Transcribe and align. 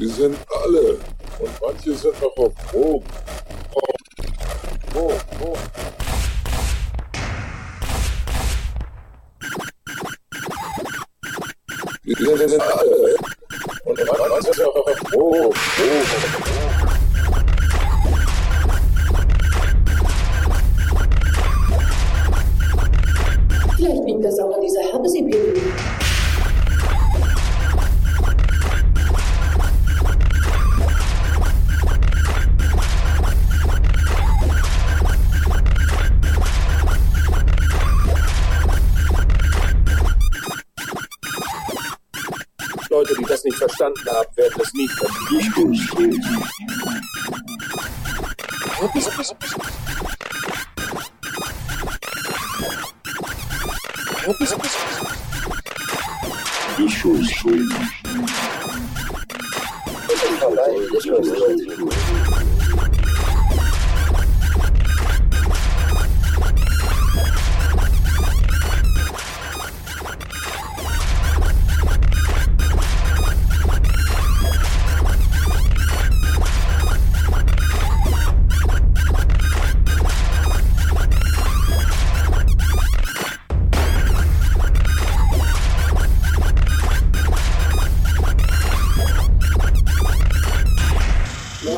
Isn't 0.00 0.47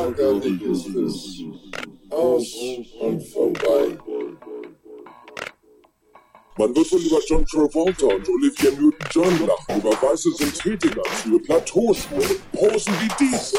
Schlagartig 0.01 0.59
ist 0.63 0.87
es 0.87 1.43
aus 2.09 2.55
und 2.99 3.21
vorbei. 3.27 3.95
Man 6.57 6.75
wird 6.75 6.91
wohl 6.91 7.01
über 7.01 7.19
John 7.27 7.45
Travolta 7.45 8.07
und 8.07 8.27
Olivia 8.27 8.71
Newton-John 8.71 9.45
lachen, 9.45 9.79
über 9.79 9.91
weiße 9.91 10.31
Synthetiker, 10.31 11.03
für 11.05 11.39
Plateauschuhe, 11.39 12.39
Posen 12.51 12.93
wie 12.99 13.11
diese. 13.19 13.57